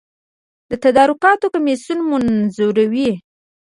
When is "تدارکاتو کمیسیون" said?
0.83-1.99